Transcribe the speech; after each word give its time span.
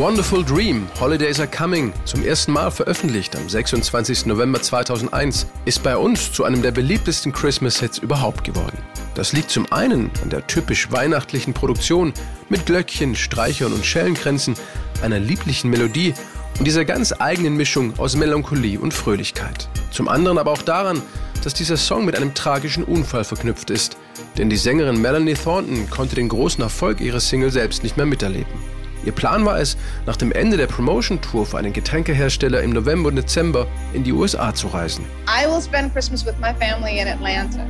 Wonderful 0.00 0.42
Dream, 0.42 0.88
Holidays 0.98 1.40
Are 1.40 1.48
Coming, 1.50 1.92
zum 2.06 2.24
ersten 2.24 2.52
Mal 2.52 2.70
veröffentlicht 2.70 3.36
am 3.36 3.46
26. 3.46 4.24
November 4.24 4.62
2001, 4.62 5.46
ist 5.66 5.82
bei 5.82 5.94
uns 5.94 6.32
zu 6.32 6.44
einem 6.44 6.62
der 6.62 6.70
beliebtesten 6.70 7.34
Christmas-Hits 7.34 7.98
überhaupt 7.98 8.42
geworden. 8.42 8.78
Das 9.14 9.34
liegt 9.34 9.50
zum 9.50 9.70
einen 9.70 10.10
an 10.22 10.30
der 10.30 10.46
typisch 10.46 10.90
weihnachtlichen 10.90 11.52
Produktion 11.52 12.14
mit 12.48 12.64
Glöckchen, 12.64 13.14
Streichern 13.14 13.74
und 13.74 13.84
Schellenkränzen, 13.84 14.54
einer 15.02 15.18
lieblichen 15.18 15.68
Melodie 15.68 16.14
und 16.58 16.64
dieser 16.64 16.86
ganz 16.86 17.12
eigenen 17.18 17.58
Mischung 17.58 17.92
aus 17.98 18.16
Melancholie 18.16 18.80
und 18.80 18.94
Fröhlichkeit. 18.94 19.68
Zum 19.90 20.08
anderen 20.08 20.38
aber 20.38 20.52
auch 20.52 20.62
daran, 20.62 21.02
dass 21.44 21.52
dieser 21.52 21.76
Song 21.76 22.06
mit 22.06 22.16
einem 22.16 22.32
tragischen 22.32 22.84
Unfall 22.84 23.24
verknüpft 23.24 23.68
ist, 23.68 23.98
denn 24.38 24.48
die 24.48 24.56
Sängerin 24.56 25.02
Melanie 25.02 25.34
Thornton 25.34 25.90
konnte 25.90 26.14
den 26.14 26.30
großen 26.30 26.62
Erfolg 26.62 27.02
ihrer 27.02 27.20
Single 27.20 27.50
selbst 27.50 27.82
nicht 27.82 27.98
mehr 27.98 28.06
miterleben. 28.06 28.79
Ihr 29.04 29.12
Plan 29.12 29.44
war 29.44 29.58
es, 29.58 29.76
nach 30.06 30.16
dem 30.16 30.32
Ende 30.32 30.56
der 30.56 30.66
Promotion 30.66 31.20
Tour 31.20 31.46
für 31.46 31.58
einen 31.58 31.72
Getränkehersteller 31.72 32.62
im 32.62 32.70
November 32.70 33.08
und 33.08 33.16
Dezember 33.16 33.66
in 33.92 34.04
die 34.04 34.12
USA 34.12 34.54
zu 34.54 34.68
reisen. 34.68 35.04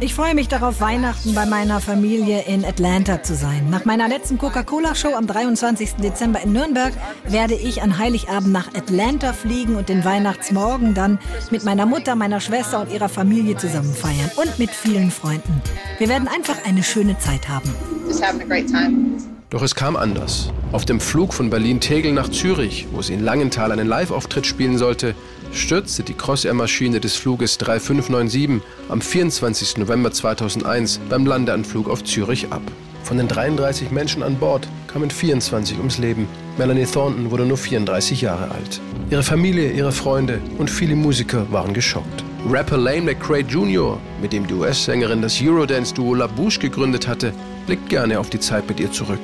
Ich 0.00 0.14
freue 0.14 0.34
mich 0.34 0.48
darauf, 0.48 0.80
Weihnachten 0.80 1.34
bei 1.34 1.46
meiner 1.46 1.80
Familie 1.80 2.42
in 2.46 2.64
Atlanta 2.64 3.22
zu 3.22 3.34
sein. 3.34 3.70
Nach 3.70 3.84
meiner 3.84 4.08
letzten 4.08 4.38
Coca-Cola-Show 4.38 5.14
am 5.14 5.26
23. 5.26 5.96
Dezember 5.96 6.40
in 6.42 6.52
Nürnberg 6.52 6.92
werde 7.26 7.54
ich 7.54 7.82
an 7.82 7.98
Heiligabend 7.98 8.52
nach 8.52 8.68
Atlanta 8.74 9.32
fliegen 9.32 9.76
und 9.76 9.88
den 9.88 10.04
Weihnachtsmorgen 10.04 10.94
dann 10.94 11.18
mit 11.50 11.64
meiner 11.64 11.86
Mutter, 11.86 12.14
meiner 12.16 12.40
Schwester 12.40 12.80
und 12.80 12.92
ihrer 12.92 13.08
Familie 13.08 13.56
zusammen 13.56 13.94
feiern 13.94 14.30
und 14.36 14.58
mit 14.58 14.70
vielen 14.70 15.10
Freunden. 15.10 15.62
Wir 15.98 16.08
werden 16.08 16.28
einfach 16.28 16.56
eine 16.66 16.82
schöne 16.82 17.18
Zeit 17.18 17.48
haben. 17.48 17.74
Just 18.06 18.24
having 18.24 18.42
a 18.42 18.44
great 18.44 18.66
time. 18.66 19.09
Doch 19.50 19.62
es 19.62 19.74
kam 19.74 19.96
anders. 19.96 20.52
Auf 20.70 20.84
dem 20.84 21.00
Flug 21.00 21.34
von 21.34 21.50
Berlin-Tegel 21.50 22.12
nach 22.12 22.28
Zürich, 22.28 22.86
wo 22.92 23.02
sie 23.02 23.14
in 23.14 23.24
Langenthal 23.24 23.72
einen 23.72 23.88
Live-Auftritt 23.88 24.46
spielen 24.46 24.78
sollte, 24.78 25.16
stürzte 25.52 26.04
die 26.04 26.14
Crossair-Maschine 26.14 27.00
des 27.00 27.16
Fluges 27.16 27.58
3597 27.58 28.62
am 28.88 29.00
24. 29.00 29.78
November 29.78 30.12
2001 30.12 31.00
beim 31.08 31.26
Landeanflug 31.26 31.90
auf 31.90 32.04
Zürich 32.04 32.52
ab. 32.52 32.62
Von 33.02 33.16
den 33.16 33.26
33 33.26 33.90
Menschen 33.90 34.22
an 34.22 34.36
Bord 34.36 34.68
kamen 34.86 35.10
24 35.10 35.78
ums 35.78 35.98
Leben. 35.98 36.28
Melanie 36.56 36.86
Thornton 36.86 37.32
wurde 37.32 37.44
nur 37.44 37.58
34 37.58 38.20
Jahre 38.20 38.52
alt. 38.52 38.80
Ihre 39.10 39.24
Familie, 39.24 39.72
ihre 39.72 39.90
Freunde 39.90 40.40
und 40.58 40.70
viele 40.70 40.94
Musiker 40.94 41.50
waren 41.50 41.74
geschockt. 41.74 42.22
Rapper 42.48 42.78
Lane 42.78 43.02
McCray 43.02 43.42
Jr., 43.42 43.98
mit 44.22 44.32
dem 44.32 44.46
die 44.46 44.54
US-Sängerin 44.54 45.22
das 45.22 45.42
Eurodance-Duo 45.42 46.14
La 46.14 46.28
Bouche 46.28 46.60
gegründet 46.60 47.08
hatte, 47.08 47.32
blickt 47.66 47.88
gerne 47.88 48.18
auf 48.18 48.30
die 48.30 48.40
Zeit 48.40 48.68
mit 48.68 48.80
ihr 48.80 48.90
zurück. 48.90 49.20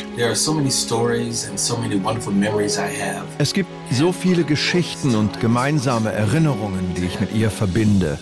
Es 3.39 3.53
gibt 3.53 3.71
so 3.91 4.13
viele 4.13 4.45
Geschichten 4.45 5.15
und 5.15 5.41
gemeinsame 5.41 6.13
Erinnerungen, 6.13 6.95
die 6.97 7.07
ich 7.07 7.21
mit 7.21 7.35
ihr 7.35 7.51
verbinde. 7.51 8.19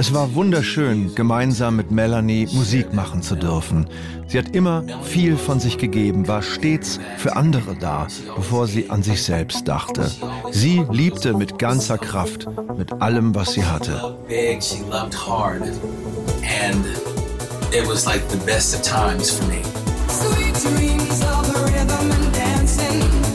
Es 0.00 0.14
war 0.14 0.34
wunderschön, 0.34 1.14
gemeinsam 1.14 1.76
mit 1.76 1.90
Melanie 1.90 2.48
Musik 2.52 2.94
machen 2.94 3.20
zu 3.20 3.36
dürfen. 3.36 3.86
Sie 4.28 4.38
hat 4.38 4.54
immer 4.56 4.82
viel 5.02 5.36
von 5.36 5.60
sich 5.60 5.76
gegeben, 5.76 6.26
war 6.26 6.40
stets 6.40 7.00
für 7.18 7.36
andere 7.36 7.76
da, 7.76 8.06
bevor 8.34 8.66
sie 8.66 8.88
an 8.88 9.02
sich 9.02 9.22
selbst 9.22 9.68
dachte. 9.68 10.10
Sie 10.52 10.86
liebte 10.90 11.34
mit 11.34 11.58
ganzer 11.58 11.98
Kraft, 11.98 12.46
mit 12.78 12.92
allem, 13.02 13.34
was 13.34 13.52
sie 13.52 13.64
hatte. 13.64 14.16
It 17.72 17.86
was 17.86 18.04
like 18.04 18.28
the 18.28 18.36
best 18.44 18.74
of 18.74 18.82
times 18.82 19.30
for 19.30 19.44
me. 19.46 19.62
Sweet 20.08 20.54
dreams 20.54 21.22
of 21.22 21.46
rhythm 21.62 22.10
and 22.10 22.34
dancing. 22.34 23.30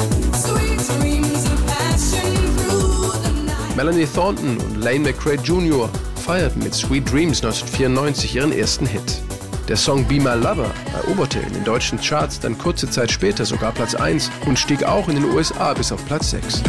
Melanie 3.75 4.05
Thornton 4.05 4.57
und 4.57 4.77
Lane 4.77 4.99
McRae 4.99 5.35
Jr 5.35 5.89
feierten 6.25 6.63
mit 6.63 6.73
Sweet 6.73 7.11
Dreams 7.11 7.43
1994 7.43 8.35
ihren 8.35 8.51
ersten 8.51 8.85
Hit. 8.87 9.21
Der 9.67 9.77
Song 9.77 10.03
Be 10.05 10.15
My 10.15 10.33
Lover 10.33 10.71
eroberte 10.95 11.39
in 11.39 11.53
den 11.53 11.63
deutschen 11.63 11.99
Charts 11.99 12.39
dann 12.39 12.57
kurze 12.57 12.89
Zeit 12.89 13.11
später 13.11 13.45
sogar 13.45 13.71
Platz 13.73 13.93
1 13.93 14.31
und 14.47 14.57
stieg 14.57 14.83
auch 14.83 15.07
in 15.07 15.15
den 15.15 15.25
USA 15.25 15.73
bis 15.73 15.91
auf 15.91 16.03
Platz 16.05 16.31
6. 16.31 16.63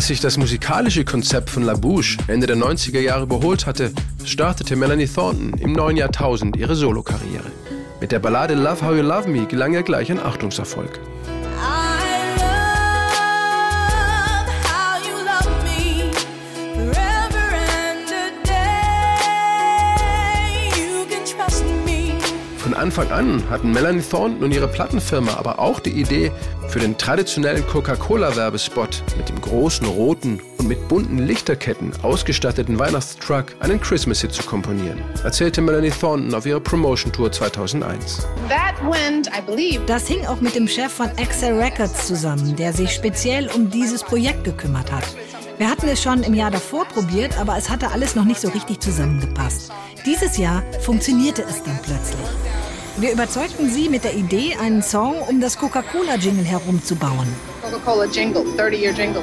Als 0.00 0.06
sich 0.06 0.20
das 0.20 0.38
musikalische 0.38 1.04
Konzept 1.04 1.50
von 1.50 1.62
La 1.62 1.74
Bouche 1.74 2.16
Ende 2.26 2.46
der 2.46 2.56
90er 2.56 3.00
Jahre 3.00 3.24
überholt 3.24 3.66
hatte, 3.66 3.92
startete 4.24 4.74
Melanie 4.74 5.06
Thornton 5.06 5.52
im 5.60 5.74
neuen 5.74 5.98
Jahrtausend 5.98 6.56
ihre 6.56 6.74
Solokarriere. 6.74 7.44
Mit 8.00 8.10
der 8.10 8.18
Ballade 8.18 8.54
Love 8.54 8.80
How 8.80 8.96
You 8.96 9.02
Love 9.02 9.28
Me 9.28 9.44
gelang 9.44 9.74
ihr 9.74 9.82
gleich 9.82 10.10
ein 10.10 10.18
Achtungserfolg. 10.18 10.98
Anfang 22.80 23.10
an 23.10 23.50
hatten 23.50 23.72
Melanie 23.72 24.00
Thornton 24.00 24.42
und 24.42 24.54
ihre 24.54 24.66
Plattenfirma 24.66 25.34
aber 25.34 25.58
auch 25.58 25.80
die 25.80 25.90
Idee, 25.90 26.32
für 26.70 26.78
den 26.78 26.96
traditionellen 26.96 27.66
Coca-Cola-Werbespot 27.66 29.02
mit 29.16 29.28
dem 29.28 29.40
großen 29.40 29.86
roten 29.86 30.40
und 30.58 30.68
mit 30.68 30.88
bunten 30.88 31.18
Lichterketten 31.18 31.92
ausgestatteten 32.02 32.78
Weihnachtstruck 32.78 33.56
einen 33.58 33.80
Christmas-Hit 33.80 34.32
zu 34.32 34.44
komponieren, 34.44 35.02
erzählte 35.24 35.60
Melanie 35.60 35.90
Thornton 35.90 36.32
auf 36.32 36.46
ihrer 36.46 36.60
Promotion-Tour 36.60 37.32
2001. 37.32 38.28
Das 39.86 40.06
hing 40.06 40.26
auch 40.26 40.40
mit 40.40 40.54
dem 40.54 40.68
Chef 40.68 40.92
von 40.92 41.08
Excel 41.18 41.58
Records 41.58 42.06
zusammen, 42.06 42.54
der 42.54 42.72
sich 42.72 42.92
speziell 42.92 43.50
um 43.54 43.68
dieses 43.68 44.04
Projekt 44.04 44.44
gekümmert 44.44 44.92
hat. 44.92 45.04
Wir 45.58 45.68
hatten 45.68 45.88
es 45.88 46.00
schon 46.00 46.22
im 46.22 46.34
Jahr 46.34 46.52
davor 46.52 46.84
probiert, 46.84 47.36
aber 47.38 47.56
es 47.56 47.68
hatte 47.68 47.90
alles 47.90 48.14
noch 48.14 48.24
nicht 48.24 48.40
so 48.40 48.48
richtig 48.48 48.80
zusammengepasst. 48.80 49.72
Dieses 50.06 50.38
Jahr 50.38 50.62
funktionierte 50.80 51.42
es 51.42 51.62
dann 51.64 51.78
plötzlich. 51.82 52.26
Wir 53.00 53.12
überzeugten 53.12 53.70
sie 53.70 53.88
mit 53.88 54.04
der 54.04 54.12
Idee, 54.12 54.54
einen 54.60 54.82
Song 54.82 55.22
um 55.22 55.40
das 55.40 55.56
Coca-Cola-Jingle 55.56 56.44
herumzubauen. 56.44 57.26
Coca-Cola 57.62 58.04
Jingle, 58.04 58.42
30-year 58.58 58.92
Jingle. 58.92 59.22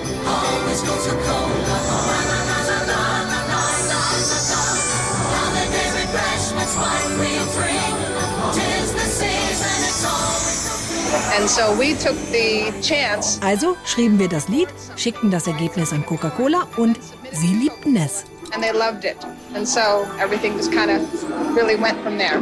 Also 13.41 13.77
schrieben 13.85 14.17
wir 14.17 14.27
das 14.27 14.47
Lied, 14.47 14.69
schickten 14.95 15.29
das 15.29 15.45
Ergebnis 15.45 15.93
an 15.93 16.03
Coca-Cola 16.03 16.67
und 16.77 16.97
sie 17.31 17.53
liebten 17.53 17.95
es. 17.95 18.25
And 18.53 18.63
they 18.63 18.71
loved 18.71 19.05
it. 19.05 19.17
And 19.53 19.67
so 19.67 20.07
everything 20.19 20.57
just 20.57 20.71
kind 20.71 20.89
of 20.89 21.01
really 21.55 21.79
went 21.79 22.01
from 22.01 22.17
there. 22.17 22.41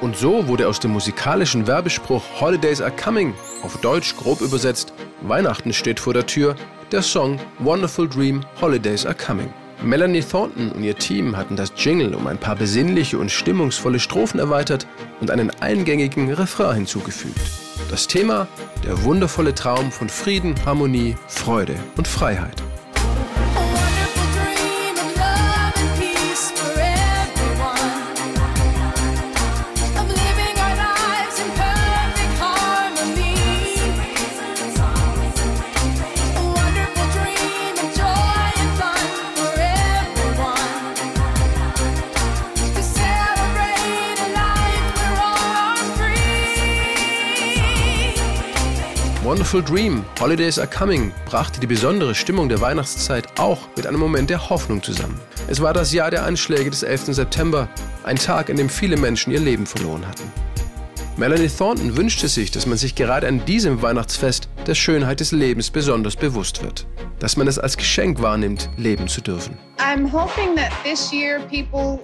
Und 0.00 0.16
so 0.16 0.46
wurde 0.46 0.68
aus 0.68 0.78
dem 0.78 0.92
musikalischen 0.92 1.66
Werbespruch 1.66 2.22
Holidays 2.40 2.80
are 2.80 2.92
coming, 2.92 3.34
auf 3.62 3.76
Deutsch 3.80 4.16
grob 4.16 4.40
übersetzt, 4.40 4.92
Weihnachten 5.22 5.72
steht 5.72 5.98
vor 5.98 6.14
der 6.14 6.26
Tür, 6.26 6.54
der 6.92 7.02
Song 7.02 7.40
Wonderful 7.58 8.08
Dream 8.08 8.40
Holidays 8.60 9.04
are 9.04 9.14
coming. 9.14 9.52
Melanie 9.82 10.22
Thornton 10.22 10.72
und 10.72 10.84
ihr 10.84 10.96
Team 10.96 11.36
hatten 11.36 11.56
das 11.56 11.72
Jingle 11.76 12.14
um 12.14 12.26
ein 12.26 12.38
paar 12.38 12.56
besinnliche 12.56 13.18
und 13.18 13.30
stimmungsvolle 13.30 13.98
Strophen 13.98 14.38
erweitert 14.38 14.86
und 15.20 15.30
einen 15.30 15.50
eingängigen 15.60 16.32
Refrain 16.32 16.76
hinzugefügt. 16.76 17.40
Das 17.90 18.06
Thema 18.06 18.46
der 18.84 19.02
wundervolle 19.04 19.54
Traum 19.54 19.90
von 19.90 20.08
Frieden, 20.08 20.54
Harmonie, 20.64 21.16
Freude 21.26 21.74
und 21.96 22.06
Freiheit. 22.06 22.62
Wonderful 49.28 49.62
Dream, 49.62 50.06
Holidays 50.18 50.58
Are 50.58 50.66
Coming 50.66 51.12
brachte 51.26 51.60
die 51.60 51.66
besondere 51.66 52.14
Stimmung 52.14 52.48
der 52.48 52.62
Weihnachtszeit 52.62 53.38
auch 53.38 53.68
mit 53.76 53.86
einem 53.86 54.00
Moment 54.00 54.30
der 54.30 54.48
Hoffnung 54.48 54.82
zusammen. 54.82 55.20
Es 55.48 55.60
war 55.60 55.74
das 55.74 55.92
Jahr 55.92 56.10
der 56.10 56.24
Anschläge 56.24 56.70
des 56.70 56.82
11. 56.82 57.14
September, 57.14 57.68
ein 58.04 58.16
Tag, 58.16 58.48
an 58.48 58.56
dem 58.56 58.70
viele 58.70 58.96
Menschen 58.96 59.30
ihr 59.30 59.40
Leben 59.40 59.66
verloren 59.66 60.08
hatten. 60.08 60.32
Melanie 61.18 61.48
Thornton 61.48 61.96
wünschte 61.96 62.28
sich, 62.28 62.52
dass 62.52 62.64
man 62.64 62.78
sich 62.78 62.94
gerade 62.94 63.26
an 63.26 63.44
diesem 63.44 63.82
Weihnachtsfest 63.82 64.48
der 64.68 64.76
Schönheit 64.76 65.18
des 65.18 65.32
Lebens 65.32 65.68
besonders 65.68 66.14
bewusst 66.14 66.62
wird. 66.62 66.86
Dass 67.18 67.36
man 67.36 67.48
es 67.48 67.58
als 67.58 67.76
Geschenk 67.76 68.22
wahrnimmt, 68.22 68.70
leben 68.76 69.08
zu 69.08 69.20
dürfen. 69.20 69.58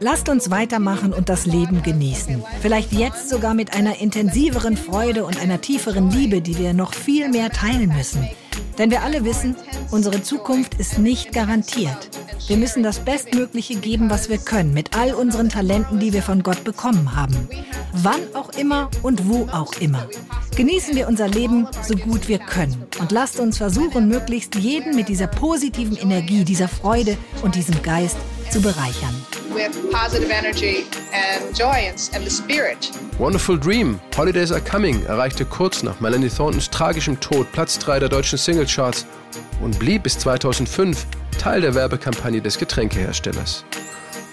Lasst 0.01 0.29
uns 0.29 0.51
weitermachen 0.51 1.13
und 1.13 1.29
das 1.29 1.47
Leben 1.47 1.85
genießen. 1.85 2.43
Vielleicht 2.61 2.93
jetzt 2.93 3.29
sogar 3.29 3.55
mit 3.55 3.77
einer 3.77 4.01
intensiveren 4.01 4.77
Freude 4.77 5.25
und 5.25 5.41
einer 5.41 5.61
tieferen 5.61 6.11
Liebe, 6.11 6.41
die 6.41 6.59
wir 6.59 6.75
noch 6.75 6.93
viel 6.93 7.29
mehr 7.29 7.51
teilen 7.51 7.95
müssen. 7.95 8.29
Denn 8.79 8.91
wir 8.91 9.03
alle 9.03 9.25
wissen, 9.25 9.55
unsere 9.93 10.25
Zukunft 10.25 10.75
ist 10.81 10.99
nicht 10.99 11.33
garantiert. 11.33 12.11
Wir 12.47 12.59
müssen 12.59 12.83
das 12.83 12.99
Bestmögliche 12.99 13.77
geben, 13.77 14.11
was 14.11 14.29
wir 14.29 14.37
können, 14.37 14.75
mit 14.75 14.95
all 14.95 15.15
unseren 15.15 15.49
Talenten, 15.49 15.99
die 15.99 16.13
wir 16.13 16.23
von 16.23 16.43
Gott 16.43 16.63
bekommen 16.63 17.17
haben. 17.17 17.49
Wann 17.95 18.21
auch 18.35 18.51
immer 18.51 18.91
und 19.03 19.27
wo 19.27 19.49
auch 19.51 19.73
immer. 19.81 20.07
Genießen 20.55 20.95
wir 20.95 21.09
unser 21.09 21.27
Leben 21.27 21.67
so 21.83 21.97
gut 21.97 22.29
wir 22.29 22.39
können 22.39 22.85
und 23.01 23.13
lasst 23.13 23.41
uns 23.41 23.57
versuchen, 23.57 24.09
möglichst 24.09 24.57
jeden 24.57 24.95
mit 24.95 25.09
dieser 25.09 25.27
positiven 25.27 25.97
Energie, 25.97 26.45
dieser 26.45 26.69
Freude 26.69 27.17
und 27.43 27.55
diesem 27.55 27.83
Geist 27.83 28.19
zu 28.51 28.61
bereichern. 28.61 29.15
Wonderful 33.19 33.59
Dream, 33.59 34.01
Holidays 34.17 34.53
Are 34.53 34.61
Coming 34.61 35.03
erreichte 35.07 35.47
kurz 35.47 35.83
nach 35.83 35.99
Melanie 36.01 36.29
Thorntons 36.29 36.69
tragischem 36.69 37.19
Tod 37.21 37.51
Platz 37.53 37.79
3 37.79 38.01
der 38.01 38.09
deutschen 38.11 38.37
Singlecharts 38.37 39.07
und 39.63 39.79
blieb 39.79 40.03
bis 40.03 40.19
2005 40.19 41.07
Teil 41.37 41.61
der 41.61 41.75
Werbekampagne 41.75 42.41
des 42.41 42.59
Getränkeherstellers. 42.59 43.65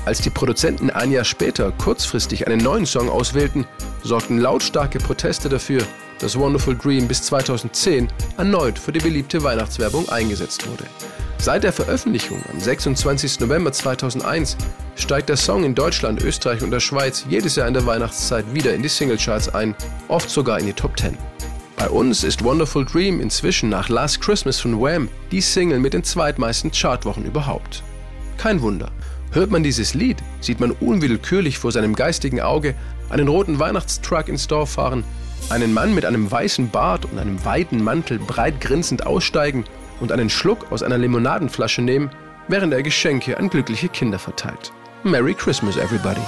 Als 0.06 0.22
die 0.22 0.30
Produzenten 0.30 0.90
ein 0.90 1.12
Jahr 1.12 1.26
später 1.26 1.72
kurzfristig 1.72 2.48
einen 2.48 2.60
neuen 2.60 2.86
Song 2.86 3.10
auswählten, 3.10 3.66
sorgten 4.04 4.40
lautstarke 4.40 4.98
Proteste 4.98 5.48
dafür, 5.48 5.84
dass 6.20 6.38
Wonderful 6.38 6.76
Dream 6.76 7.08
bis 7.08 7.24
2010 7.24 8.08
erneut 8.38 8.80
für 8.80 8.92
die 8.92 9.00
beliebte 9.00 9.44
Weihnachtswerbung 9.44 10.10
eingesetzt 10.10 10.68
wurde. 10.68 10.86
Seit 11.38 11.64
der 11.64 11.74
Veröffentlichung 11.74 12.40
am 12.52 12.60
26. 12.60 13.40
November 13.40 13.72
2001 13.72 14.58
steigt 14.96 15.30
der 15.30 15.38
Song 15.38 15.64
in 15.64 15.74
Deutschland, 15.74 16.24
Österreich 16.24 16.62
und 16.62 16.70
der 16.70 16.80
Schweiz 16.80 17.26
jedes 17.28 17.56
Jahr 17.56 17.68
in 17.68 17.74
der 17.74 17.86
Weihnachtszeit 17.86 18.46
wieder 18.54 18.74
in 18.76 18.84
die 18.84 18.90
Singlecharts 18.90 19.50
ein, 19.50 19.76
oft 20.08 20.30
sogar 20.30 20.60
in 20.60 20.68
die 20.68 20.74
Top 20.74 21.00
10. 21.00 21.18
Bei 21.82 21.90
uns 21.90 22.24
ist 22.24 22.44
Wonderful 22.44 22.86
Dream 22.86 23.20
inzwischen 23.20 23.70
nach 23.70 23.90
Last 23.90 24.22
Christmas 24.22 24.60
von 24.60 24.80
Wham 24.80 25.10
die 25.32 25.42
Single 25.42 25.80
mit 25.80 25.96
den 25.96 26.04
zweitmeisten 26.04 26.70
Chartwochen 26.70 27.26
überhaupt. 27.26 27.82
Kein 28.38 28.62
Wunder. 28.62 28.92
Hört 29.32 29.50
man 29.50 29.64
dieses 29.64 29.96
Lied, 29.96 30.18
sieht 30.42 30.60
man 30.60 30.70
unwillkürlich 30.70 31.58
vor 31.58 31.72
seinem 31.72 31.96
geistigen 31.96 32.40
Auge 32.40 32.76
einen 33.10 33.28
roten 33.28 33.58
Weihnachtstruck 33.58 34.28
ins 34.28 34.46
Dorf 34.46 34.74
fahren, 34.74 35.04
einen 35.50 35.74
Mann 35.74 35.96
mit 35.96 36.06
einem 36.06 36.30
weißen 36.30 36.70
Bart 36.70 37.06
und 37.06 37.18
einem 37.18 37.44
weiten 37.46 37.84
Mantel 37.84 38.20
breit 38.20 38.62
grinsend 38.62 39.08
aussteigen 39.08 39.66
und 40.00 40.12
einen 40.12 40.30
Schluck 40.30 40.72
aus 40.72 40.84
einer 40.84 41.00
Limonadenflasche 41.00 41.82
nehmen, 41.82 42.12
während 42.48 42.74
er 42.74 42.84
Geschenke 42.84 43.40
an 43.40 43.50
glückliche 43.50 43.90
Kinder 43.90 44.20
verteilt. 44.20 44.72
Merry 45.04 45.34
Christmas, 45.34 45.78
everybody! 45.78 46.22